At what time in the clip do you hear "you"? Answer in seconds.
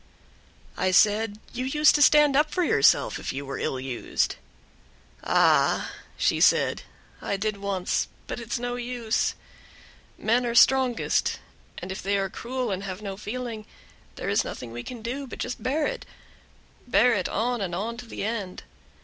1.53-1.63, 3.31-3.45